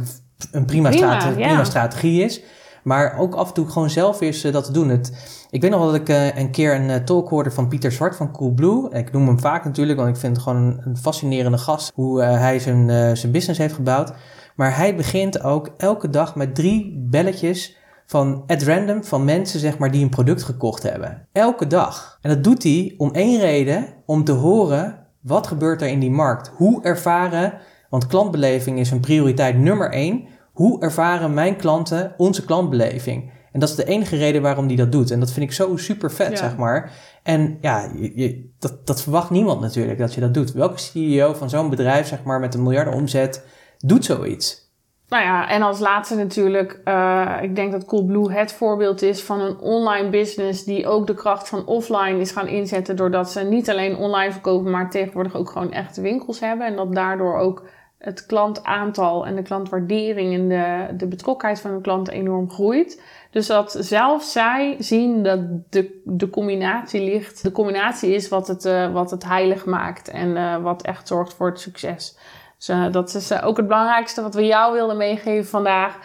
[0.53, 1.47] een prima, Prima, strate- ja.
[1.47, 2.41] prima strategie is.
[2.83, 4.89] Maar ook af en toe gewoon zelf eens eh, dat te doen.
[4.89, 5.13] Het,
[5.51, 7.93] ik weet nog wel dat ik eh, een keer een eh, talk hoorde van Pieter
[7.93, 8.91] Zwart van Coolblue.
[8.91, 11.93] Ik noem hem vaak natuurlijk, want ik vind het gewoon een, een fascinerende gast.
[11.95, 14.13] Hoe hij zijn, zijn business heeft gebouwd.
[14.57, 19.79] Maar hij begint ook elke dag met drie belletjes van at random van mensen zeg
[19.79, 21.27] maar die een product gekocht hebben.
[21.33, 22.19] Elke dag.
[22.21, 26.11] En dat doet hij om één reden, om te horen wat gebeurt er in die
[26.11, 26.51] markt.
[26.57, 27.53] Hoe ervaren,
[27.97, 30.25] want klantbeleving is een prioriteit nummer één.
[30.53, 33.31] Hoe ervaren mijn klanten onze klantbeleving?
[33.53, 35.11] En dat is de enige reden waarom hij dat doet.
[35.11, 36.37] En dat vind ik zo super vet, Ja.
[36.37, 36.93] zeg maar.
[37.23, 40.53] En ja, je, je- dat, dat verwacht niemand natuurlijk dat je dat doet.
[40.53, 43.47] Welke CEO van zo'n bedrijf, zeg maar, met een miljarden omzet,
[43.79, 44.65] doet zoiets?
[45.09, 49.41] Nou ja, en als laatste natuurlijk, uh, ik denk dat Coolblue het voorbeeld is van
[49.41, 53.71] een online business die ook de kracht van offline is gaan inzetten doordat ze niet
[53.71, 57.63] alleen online verkopen, maar tegenwoordig ook gewoon echte winkels hebben en dat daardoor ook
[57.99, 63.03] het klantaantal en de klantwaardering en de, de betrokkenheid van de klant enorm groeit.
[63.31, 68.65] Dus dat zelfs zij zien dat de, de combinatie ligt, de combinatie is wat het,
[68.65, 72.19] uh, wat het heilig maakt en uh, wat echt zorgt voor het succes.
[72.57, 75.99] Dus uh, dat is ook het belangrijkste wat we jou wilden meegeven vandaag.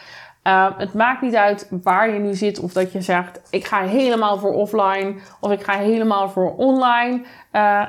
[0.77, 4.38] het maakt niet uit waar je nu zit of dat je zegt ik ga helemaal
[4.38, 7.21] voor offline of ik ga helemaal voor online.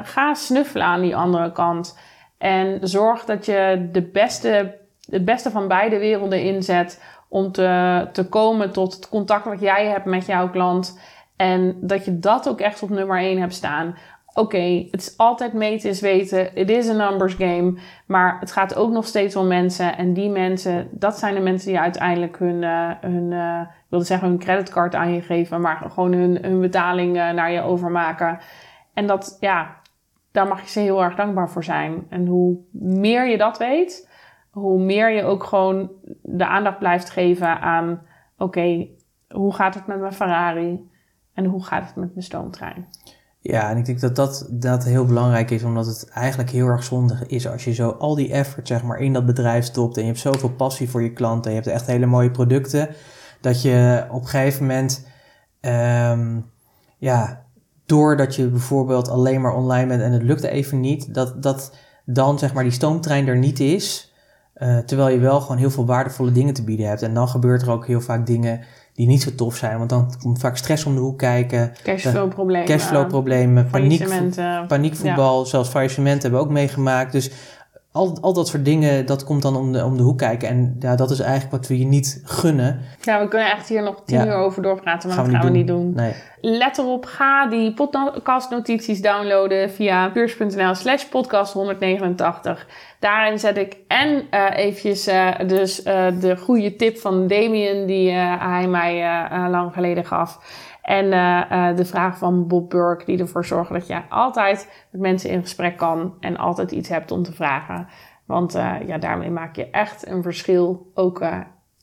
[0.03, 1.97] ga snuffelen aan die andere kant.
[2.43, 4.79] En zorg dat je de beste,
[5.11, 9.87] het beste van beide werelden inzet om te, te komen tot het contact wat jij
[9.87, 11.01] hebt met jouw klant.
[11.37, 13.97] En dat je dat ook echt op nummer 1 hebt staan.
[14.35, 16.51] Oké, het is altijd meten is weten.
[16.55, 17.79] Het is een numbers game.
[18.07, 19.97] Maar het gaat ook nog steeds om mensen.
[19.97, 24.05] En die mensen, dat zijn de mensen die uiteindelijk hun, uh, hun uh, ik wilde
[24.05, 25.61] zeggen hun creditcard aan je geven.
[25.61, 28.39] Maar gewoon hun, hun betaling uh, naar je overmaken.
[28.95, 29.81] En dat, ja,
[30.33, 32.07] daar mag je ze heel erg dankbaar voor zijn.
[32.09, 34.09] En hoe meer je dat weet,
[34.51, 35.91] hoe meer je ook gewoon
[36.23, 38.03] de aandacht blijft geven aan:
[38.39, 38.89] oké,
[39.29, 40.91] hoe gaat het met mijn Ferrari
[41.35, 42.87] en hoe gaat het met mijn stoomtrein?
[43.41, 46.85] Ja, en ik denk dat, dat dat heel belangrijk is, omdat het eigenlijk heel erg
[46.85, 50.03] zondig is als je zo al die effort zeg maar, in dat bedrijf stopt en
[50.03, 52.89] je hebt zoveel passie voor je klanten en je hebt echt hele mooie producten,
[53.41, 55.07] dat je op een gegeven moment
[55.61, 56.51] um,
[56.99, 57.45] ja,
[57.87, 62.39] doordat je bijvoorbeeld alleen maar online bent en het lukt even niet, dat, dat dan
[62.39, 64.13] zeg maar die stoomtrein er niet is.
[64.57, 67.03] Uh, terwijl je wel gewoon heel veel waardevolle dingen te bieden hebt.
[67.03, 68.61] En dan gebeurt er ook heel vaak dingen
[68.95, 69.79] die niet zo tof zijn.
[69.79, 71.73] Want dan komt vaak stress om de hoek kijken.
[71.83, 72.67] Cashflow-problemen.
[72.67, 74.09] Cashflow-problemen, paniek,
[74.69, 75.49] paniekvoetbal, ja.
[75.49, 77.13] zelfs faillissement hebben we ook meegemaakt.
[77.13, 77.31] Dus
[77.93, 80.49] al, al dat soort dingen, dat komt dan om de, om de hoek kijken.
[80.49, 82.81] En ja, dat is eigenlijk wat we je niet gunnen.
[83.01, 85.57] Ja, we kunnen echt hier nog tien uur over doorpraten, maar gaan dat gaan we
[85.57, 85.93] niet doen.
[85.95, 86.15] Nee.
[86.41, 92.67] Let erop, ga die podcastnotities downloaden via puurs.nl slash podcast 189.
[93.03, 98.11] Daarin zet ik en uh, eventjes uh, dus uh, de goede tip van Damien die
[98.11, 99.05] hij mij
[99.51, 100.39] lang geleden gaf.
[100.83, 101.11] En
[101.77, 105.77] de vraag van Bob Burke, die ervoor zorgt dat je altijd met mensen in gesprek
[105.77, 107.89] kan en altijd iets hebt om te vragen.
[108.27, 108.53] Want
[108.87, 111.25] ja, daarmee maak je echt een verschil, ook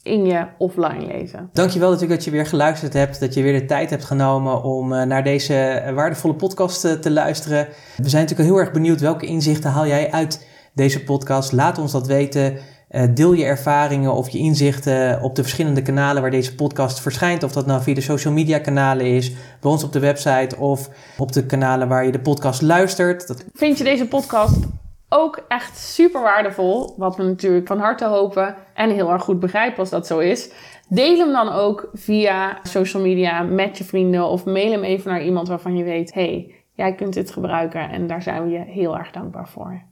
[0.03, 1.49] in je offline leven.
[1.53, 4.87] Dankjewel natuurlijk dat je weer geluisterd hebt, dat je weer de tijd hebt genomen om
[5.07, 7.67] naar deze waardevolle podcast te luisteren.
[7.97, 11.51] We zijn natuurlijk heel erg benieuwd welke inzichten haal jij uit deze podcast.
[11.51, 12.57] Laat ons dat weten.
[12.91, 17.43] Uh, deel je ervaringen of je inzichten op de verschillende kanalen waar deze podcast verschijnt.
[17.43, 20.89] Of dat nou via de social media kanalen is, bij ons op de website of
[21.17, 23.45] op de kanalen waar je de podcast luistert.
[23.53, 24.67] Vind je deze podcast
[25.09, 26.93] ook echt super waardevol?
[26.97, 30.51] Wat we natuurlijk van harte hopen en heel erg goed begrijpen als dat zo is.
[30.87, 35.23] Deel hem dan ook via social media met je vrienden of mail hem even naar
[35.23, 38.97] iemand waarvan je weet: hey, jij kunt dit gebruiken en daar zijn we je heel
[38.97, 39.88] erg dankbaar voor.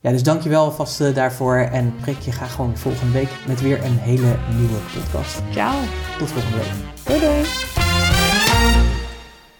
[0.00, 1.56] Ja, dus dankjewel alvast uh, daarvoor.
[1.56, 5.42] En prik je graag gewoon volgende week met weer een hele nieuwe podcast.
[5.50, 5.74] Ciao.
[6.18, 6.66] Tot volgende week.
[7.04, 7.46] Doei doei.